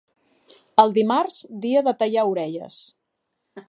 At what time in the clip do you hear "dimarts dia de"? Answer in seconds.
0.95-1.95